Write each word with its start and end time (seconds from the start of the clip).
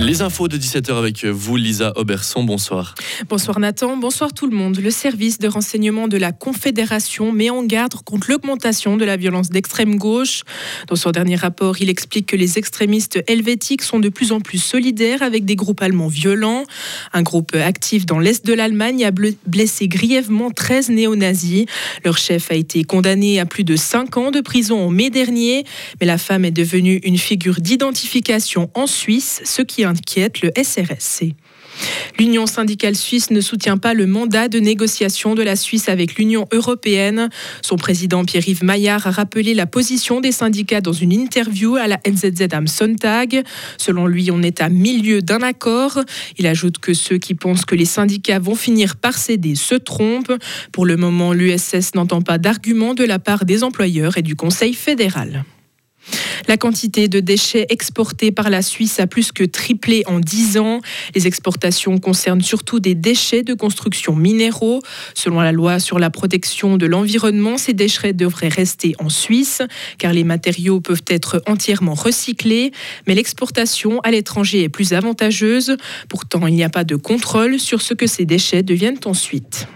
Les 0.00 0.22
infos 0.22 0.46
de 0.46 0.56
17h 0.56 0.96
avec 0.96 1.24
vous, 1.24 1.56
Lisa 1.56 1.92
Auberson. 1.96 2.44
Bonsoir. 2.44 2.94
Bonsoir 3.28 3.58
Nathan, 3.58 3.96
bonsoir 3.96 4.32
tout 4.32 4.46
le 4.46 4.56
monde. 4.56 4.78
Le 4.78 4.92
service 4.92 5.38
de 5.38 5.48
renseignement 5.48 6.06
de 6.06 6.16
la 6.16 6.30
Confédération 6.30 7.32
met 7.32 7.50
en 7.50 7.64
garde 7.64 7.94
contre 8.04 8.30
l'augmentation 8.30 8.96
de 8.96 9.04
la 9.04 9.16
violence 9.16 9.50
d'extrême 9.50 9.96
gauche. 9.96 10.44
Dans 10.86 10.94
son 10.94 11.10
dernier 11.10 11.34
rapport, 11.34 11.80
il 11.80 11.90
explique 11.90 12.26
que 12.26 12.36
les 12.36 12.58
extrémistes 12.58 13.22
helvétiques 13.26 13.82
sont 13.82 13.98
de 13.98 14.08
plus 14.08 14.30
en 14.30 14.40
plus 14.40 14.58
solidaires 14.62 15.22
avec 15.22 15.44
des 15.44 15.56
groupes 15.56 15.82
allemands 15.82 16.06
violents. 16.06 16.62
Un 17.12 17.22
groupe 17.22 17.56
actif 17.56 18.06
dans 18.06 18.20
l'est 18.20 18.46
de 18.46 18.54
l'Allemagne 18.54 19.04
a 19.04 19.10
blessé 19.10 19.88
grièvement 19.88 20.50
13 20.50 20.90
néo-nazis. 20.90 21.66
Leur 22.04 22.18
chef 22.18 22.52
a 22.52 22.54
été 22.54 22.84
condamné 22.84 23.40
à 23.40 23.46
plus 23.46 23.64
de 23.64 23.74
5 23.74 24.16
ans 24.16 24.30
de 24.30 24.40
prison 24.40 24.80
en 24.80 24.90
mai 24.90 25.10
dernier, 25.10 25.64
mais 26.00 26.06
la 26.06 26.18
femme 26.18 26.44
est 26.44 26.52
devenue 26.52 27.00
une 27.02 27.18
figure 27.18 27.60
d'identification 27.60 28.70
en 28.74 28.86
Suisse, 28.86 29.42
ce 29.44 29.60
qui 29.62 29.87
inquiète 29.88 30.42
le 30.42 30.52
SRSC. 30.56 31.34
L'Union 32.18 32.46
syndicale 32.46 32.96
suisse 32.96 33.30
ne 33.30 33.40
soutient 33.40 33.78
pas 33.78 33.94
le 33.94 34.06
mandat 34.06 34.48
de 34.48 34.58
négociation 34.58 35.34
de 35.34 35.42
la 35.42 35.56
Suisse 35.56 35.88
avec 35.88 36.16
l'Union 36.16 36.46
européenne. 36.52 37.28
Son 37.62 37.76
président 37.76 38.24
Pierre-Yves 38.24 38.64
Maillard 38.64 39.06
a 39.06 39.10
rappelé 39.10 39.54
la 39.54 39.66
position 39.66 40.20
des 40.20 40.32
syndicats 40.32 40.80
dans 40.80 40.92
une 40.92 41.12
interview 41.12 41.76
à 41.76 41.86
la 41.86 42.00
NZZ 42.06 42.48
am 42.52 42.66
Sonntag. 42.66 43.42
Selon 43.76 44.06
lui, 44.06 44.30
on 44.30 44.42
est 44.42 44.60
à 44.60 44.68
milieu 44.68 45.22
d'un 45.22 45.42
accord. 45.42 46.00
Il 46.38 46.46
ajoute 46.46 46.78
que 46.78 46.94
ceux 46.94 47.18
qui 47.18 47.34
pensent 47.34 47.64
que 47.64 47.74
les 47.74 47.84
syndicats 47.84 48.38
vont 48.38 48.56
finir 48.56 48.96
par 48.96 49.16
céder 49.16 49.54
se 49.54 49.74
trompent. 49.74 50.34
Pour 50.72 50.86
le 50.86 50.96
moment, 50.96 51.32
l'USS 51.32 51.94
n'entend 51.94 52.22
pas 52.22 52.38
d'arguments 52.38 52.94
de 52.94 53.04
la 53.04 53.18
part 53.18 53.44
des 53.44 53.62
employeurs 53.62 54.18
et 54.18 54.22
du 54.22 54.34
Conseil 54.34 54.74
fédéral. 54.74 55.44
La 56.48 56.56
quantité 56.56 57.08
de 57.08 57.20
déchets 57.20 57.66
exportés 57.68 58.32
par 58.32 58.48
la 58.48 58.62
Suisse 58.62 59.00
a 59.00 59.06
plus 59.06 59.32
que 59.32 59.44
triplé 59.44 60.02
en 60.06 60.18
10 60.18 60.56
ans. 60.56 60.80
Les 61.14 61.26
exportations 61.26 61.98
concernent 61.98 62.40
surtout 62.40 62.80
des 62.80 62.94
déchets 62.94 63.42
de 63.42 63.52
construction 63.52 64.16
minéraux. 64.16 64.80
Selon 65.14 65.40
la 65.40 65.52
loi 65.52 65.78
sur 65.78 65.98
la 65.98 66.08
protection 66.08 66.78
de 66.78 66.86
l'environnement, 66.86 67.58
ces 67.58 67.74
déchets 67.74 68.14
devraient 68.14 68.48
rester 68.48 68.94
en 68.98 69.10
Suisse 69.10 69.60
car 69.98 70.14
les 70.14 70.24
matériaux 70.24 70.80
peuvent 70.80 71.04
être 71.08 71.42
entièrement 71.46 71.94
recyclés. 71.94 72.72
Mais 73.06 73.14
l'exportation 73.14 74.00
à 74.00 74.10
l'étranger 74.10 74.62
est 74.62 74.68
plus 74.70 74.94
avantageuse. 74.94 75.76
Pourtant, 76.08 76.46
il 76.46 76.54
n'y 76.54 76.64
a 76.64 76.70
pas 76.70 76.84
de 76.84 76.96
contrôle 76.96 77.60
sur 77.60 77.82
ce 77.82 77.92
que 77.92 78.06
ces 78.06 78.24
déchets 78.24 78.62
deviennent 78.62 79.00
ensuite. 79.04 79.68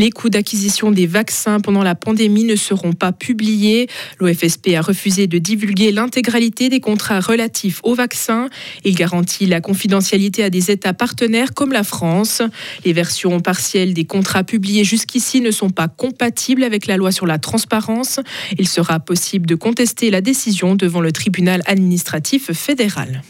Les 0.00 0.10
coûts 0.10 0.30
d'acquisition 0.30 0.92
des 0.92 1.06
vaccins 1.06 1.60
pendant 1.60 1.82
la 1.82 1.94
pandémie 1.94 2.44
ne 2.44 2.56
seront 2.56 2.94
pas 2.94 3.12
publiés. 3.12 3.86
L'OFSP 4.18 4.68
a 4.74 4.80
refusé 4.80 5.26
de 5.26 5.36
divulguer 5.36 5.92
l'intégralité 5.92 6.70
des 6.70 6.80
contrats 6.80 7.20
relatifs 7.20 7.80
aux 7.82 7.94
vaccins. 7.94 8.48
Il 8.86 8.94
garantit 8.94 9.44
la 9.44 9.60
confidentialité 9.60 10.42
à 10.42 10.48
des 10.48 10.70
États 10.70 10.94
partenaires 10.94 11.52
comme 11.52 11.74
la 11.74 11.84
France. 11.84 12.40
Les 12.86 12.94
versions 12.94 13.40
partielles 13.40 13.92
des 13.92 14.06
contrats 14.06 14.42
publiés 14.42 14.84
jusqu'ici 14.84 15.42
ne 15.42 15.50
sont 15.50 15.68
pas 15.68 15.88
compatibles 15.88 16.64
avec 16.64 16.86
la 16.86 16.96
loi 16.96 17.12
sur 17.12 17.26
la 17.26 17.36
transparence. 17.36 18.20
Il 18.58 18.68
sera 18.68 19.00
possible 19.00 19.44
de 19.44 19.54
contester 19.54 20.10
la 20.10 20.22
décision 20.22 20.76
devant 20.76 21.02
le 21.02 21.12
tribunal 21.12 21.60
administratif 21.66 22.52
fédéral. 22.52 23.20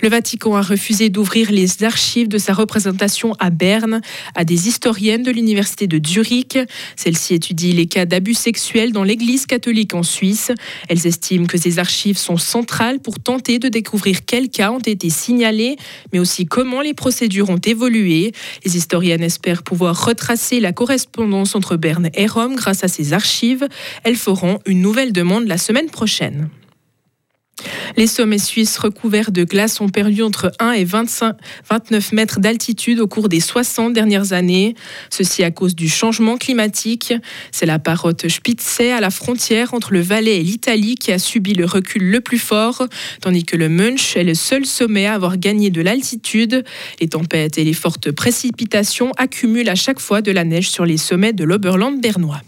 Le 0.00 0.08
Vatican 0.08 0.56
a 0.56 0.62
refusé 0.62 1.08
d'ouvrir 1.10 1.50
les 1.50 1.84
archives 1.84 2.28
de 2.28 2.38
sa 2.38 2.52
représentation 2.52 3.34
à 3.38 3.50
Berne 3.50 4.00
à 4.34 4.44
des 4.44 4.68
historiennes 4.68 5.22
de 5.22 5.30
l'université 5.30 5.86
de 5.86 6.00
Zurich. 6.06 6.58
Celle-ci 6.96 7.34
étudie 7.34 7.72
les 7.72 7.86
cas 7.86 8.06
d'abus 8.06 8.34
sexuels 8.34 8.92
dans 8.92 9.04
l'Église 9.04 9.46
catholique 9.46 9.94
en 9.94 10.02
Suisse. 10.02 10.52
Elles 10.88 11.06
estiment 11.06 11.46
que 11.46 11.58
ces 11.58 11.78
archives 11.78 12.16
sont 12.16 12.38
centrales 12.38 13.00
pour 13.00 13.20
tenter 13.20 13.58
de 13.58 13.68
découvrir 13.68 14.24
quels 14.24 14.48
cas 14.48 14.70
ont 14.70 14.78
été 14.78 15.10
signalés, 15.10 15.76
mais 16.12 16.18
aussi 16.18 16.46
comment 16.46 16.80
les 16.80 16.94
procédures 16.94 17.50
ont 17.50 17.58
évolué. 17.58 18.32
Les 18.64 18.76
historiennes 18.76 19.22
espèrent 19.22 19.62
pouvoir 19.62 20.06
retracer 20.06 20.60
la 20.60 20.72
correspondance 20.72 21.54
entre 21.54 21.76
Berne 21.76 22.10
et 22.14 22.26
Rome 22.26 22.56
grâce 22.56 22.84
à 22.84 22.88
ces 22.88 23.12
archives. 23.12 23.68
Elles 24.04 24.16
feront 24.16 24.60
une 24.66 24.80
nouvelle 24.80 25.12
demande 25.12 25.46
la 25.46 25.58
semaine 25.58 25.90
prochaine. 25.90 26.48
Les 27.96 28.06
sommets 28.06 28.38
suisses 28.38 28.78
recouverts 28.78 29.32
de 29.32 29.44
glace 29.44 29.80
ont 29.80 29.88
perdu 29.88 30.22
entre 30.22 30.52
1 30.58 30.72
et 30.72 30.84
25, 30.84 31.34
29 31.68 32.12
mètres 32.12 32.40
d'altitude 32.40 33.00
au 33.00 33.06
cours 33.06 33.28
des 33.28 33.40
60 33.40 33.92
dernières 33.92 34.32
années. 34.32 34.74
Ceci 35.10 35.42
à 35.42 35.50
cause 35.50 35.74
du 35.74 35.88
changement 35.88 36.36
climatique. 36.36 37.12
C'est 37.52 37.66
la 37.66 37.78
parotte 37.78 38.28
Spitze 38.28 38.80
à 38.80 39.00
la 39.00 39.10
frontière 39.10 39.74
entre 39.74 39.92
le 39.92 40.00
Valais 40.00 40.38
et 40.38 40.42
l'Italie 40.42 40.94
qui 40.94 41.12
a 41.12 41.18
subi 41.18 41.54
le 41.54 41.64
recul 41.64 42.10
le 42.10 42.20
plus 42.20 42.38
fort, 42.38 42.86
tandis 43.20 43.44
que 43.44 43.56
le 43.56 43.68
Munch 43.68 44.16
est 44.16 44.24
le 44.24 44.34
seul 44.34 44.64
sommet 44.66 45.06
à 45.06 45.14
avoir 45.14 45.36
gagné 45.36 45.70
de 45.70 45.82
l'altitude. 45.82 46.64
Les 47.00 47.08
tempêtes 47.08 47.58
et 47.58 47.64
les 47.64 47.72
fortes 47.72 48.10
précipitations 48.10 49.12
accumulent 49.16 49.68
à 49.68 49.74
chaque 49.74 50.00
fois 50.00 50.22
de 50.22 50.32
la 50.32 50.44
neige 50.44 50.70
sur 50.70 50.86
les 50.86 50.96
sommets 50.96 51.32
de 51.32 51.44
l'Oberland 51.44 52.00
bernois. 52.00 52.40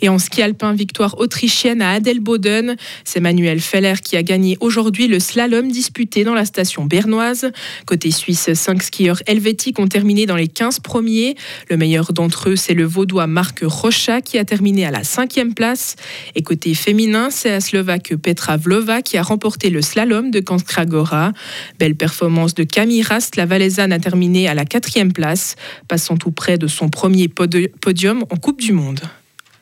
Et 0.00 0.08
en 0.08 0.18
ski 0.18 0.42
alpin, 0.42 0.72
victoire 0.72 1.18
autrichienne 1.18 1.82
à 1.82 1.92
Adelboden. 1.92 2.76
C'est 3.04 3.20
Manuel 3.20 3.60
Feller 3.60 3.94
qui 4.02 4.16
a 4.16 4.22
gagné 4.22 4.56
aujourd'hui 4.60 5.08
le 5.08 5.20
slalom 5.20 5.70
disputé 5.70 6.24
dans 6.24 6.34
la 6.34 6.44
station 6.44 6.84
bernoise. 6.84 7.50
Côté 7.86 8.10
suisse, 8.10 8.52
cinq 8.54 8.82
skieurs 8.82 9.22
helvétiques 9.26 9.78
ont 9.78 9.88
terminé 9.88 10.26
dans 10.26 10.36
les 10.36 10.48
15 10.48 10.80
premiers. 10.80 11.36
Le 11.70 11.76
meilleur 11.76 12.12
d'entre 12.12 12.50
eux, 12.50 12.56
c'est 12.56 12.74
le 12.74 12.84
vaudois 12.84 13.26
Marc 13.26 13.60
Rocha 13.62 14.20
qui 14.20 14.38
a 14.38 14.44
terminé 14.44 14.84
à 14.84 14.90
la 14.90 15.04
cinquième 15.04 15.54
place. 15.54 15.96
Et 16.34 16.42
côté 16.42 16.74
féminin, 16.74 17.30
c'est 17.30 17.50
la 17.50 17.60
slovaque 17.60 18.14
Petra 18.22 18.56
Vlova 18.56 19.02
qui 19.02 19.16
a 19.16 19.22
remporté 19.22 19.70
le 19.70 19.82
slalom 19.82 20.30
de 20.30 20.40
Kankragora. 20.40 21.32
Belle 21.78 21.96
performance 21.96 22.54
de 22.54 22.64
Camille 22.64 23.02
Rast, 23.02 23.36
la 23.36 23.46
valaisanne 23.46 23.92
a 23.92 23.98
terminé 23.98 24.48
à 24.48 24.54
la 24.54 24.64
quatrième 24.64 25.12
place, 25.12 25.56
passant 25.88 26.16
tout 26.16 26.30
près 26.30 26.58
de 26.58 26.66
son 26.66 26.88
premier 26.88 27.28
podium 27.28 28.24
en 28.30 28.36
Coupe 28.36 28.60
du 28.60 28.72
Monde. 28.72 29.00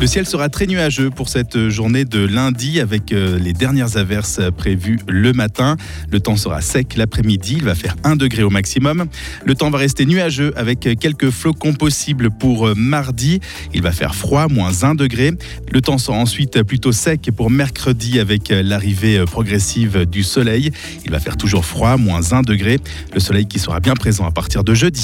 Le 0.00 0.06
ciel 0.06 0.24
sera 0.24 0.48
très 0.48 0.66
nuageux 0.66 1.10
pour 1.10 1.28
cette 1.28 1.68
journée 1.68 2.06
de 2.06 2.24
lundi 2.24 2.80
avec 2.80 3.12
euh, 3.12 3.38
les 3.38 3.52
dernières 3.52 3.98
averses 3.98 4.40
prévues 4.56 4.98
le 5.06 5.34
matin. 5.34 5.76
Le 6.10 6.20
temps 6.20 6.36
sera 6.36 6.62
sec 6.62 6.96
l'après-midi, 6.96 7.56
il 7.58 7.64
va 7.64 7.74
faire 7.74 7.96
1 8.04 8.16
degré 8.16 8.42
au 8.42 8.48
maximum. 8.48 9.04
Le 9.44 9.54
temps 9.54 9.68
va 9.68 9.76
rester 9.76 10.06
nuageux 10.06 10.54
avec 10.56 10.88
quelques 10.98 11.28
flocons 11.28 11.74
possibles 11.74 12.30
pour 12.30 12.68
euh, 12.68 12.74
mardi. 12.74 13.40
Il 13.74 13.82
va 13.82 13.92
faire 13.92 14.14
froid, 14.14 14.48
moins 14.48 14.84
1 14.84 14.94
degré. 14.94 15.32
Le 15.70 15.82
temps 15.82 15.98
sera 15.98 16.16
ensuite 16.16 16.62
plutôt 16.62 16.92
sec 16.92 17.30
pour 17.36 17.50
mercredi 17.50 18.20
avec 18.20 18.50
euh, 18.50 18.62
l'arrivée 18.62 19.22
progressive 19.26 20.06
du 20.06 20.22
soleil. 20.22 20.70
Il 21.04 21.10
va 21.10 21.20
faire 21.20 21.36
toujours 21.36 21.66
froid, 21.66 21.98
moins 21.98 22.32
1 22.32 22.40
degré. 22.40 22.78
Le 23.12 23.20
soleil 23.20 23.44
qui 23.44 23.58
sera 23.58 23.80
bien 23.80 23.94
présent 23.94 24.24
à 24.24 24.30
partir 24.30 24.64
de 24.64 24.72
jeudi. 24.72 24.98